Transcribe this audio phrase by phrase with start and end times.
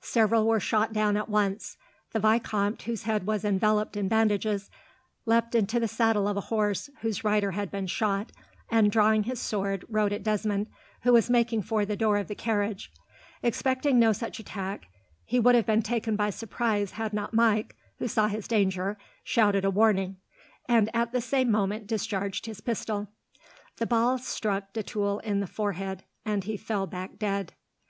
[0.00, 1.76] Several were shot down at once.
[2.12, 4.68] The vicomte, whose head was enveloped in bandages,
[5.26, 8.32] leapt into the saddle of a horse whose rider had been shot,
[8.68, 10.66] and, drawing his sword, rode at Desmond,
[11.02, 12.90] who was making for the door of the carriage.
[13.44, 14.88] Expecting no such attack,
[15.24, 19.64] he would have been taken by surprise had not Mike, who saw his danger, shouted
[19.64, 20.16] a warning,
[20.68, 23.06] and at the same moment discharged his pistol.
[23.76, 27.52] The ball struck de Tulle in the forehead, and he fell back dead.